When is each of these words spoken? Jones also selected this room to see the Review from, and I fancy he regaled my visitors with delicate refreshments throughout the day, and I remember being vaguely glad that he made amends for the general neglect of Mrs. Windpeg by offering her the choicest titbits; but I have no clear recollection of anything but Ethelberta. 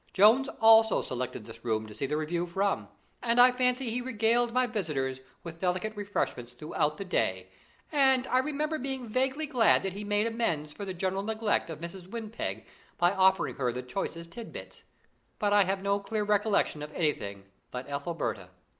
Jones 0.13 0.49
also 0.59 1.03
selected 1.03 1.45
this 1.45 1.63
room 1.63 1.85
to 1.85 1.93
see 1.93 2.07
the 2.07 2.17
Review 2.17 2.47
from, 2.47 2.87
and 3.21 3.39
I 3.39 3.51
fancy 3.51 3.91
he 3.91 4.01
regaled 4.01 4.51
my 4.51 4.65
visitors 4.65 5.19
with 5.43 5.59
delicate 5.59 5.95
refreshments 5.95 6.53
throughout 6.53 6.97
the 6.97 7.05
day, 7.05 7.51
and 7.91 8.25
I 8.25 8.39
remember 8.39 8.79
being 8.79 9.05
vaguely 9.07 9.45
glad 9.45 9.83
that 9.83 9.93
he 9.93 10.03
made 10.03 10.25
amends 10.25 10.73
for 10.73 10.85
the 10.85 10.93
general 10.95 11.21
neglect 11.21 11.69
of 11.69 11.81
Mrs. 11.81 12.07
Windpeg 12.07 12.65
by 12.97 13.11
offering 13.13 13.57
her 13.57 13.71
the 13.71 13.83
choicest 13.83 14.31
titbits; 14.31 14.85
but 15.37 15.53
I 15.53 15.65
have 15.65 15.83
no 15.83 15.99
clear 15.99 16.23
recollection 16.23 16.81
of 16.81 16.91
anything 16.93 17.43
but 17.69 17.87
Ethelberta. 17.87 18.49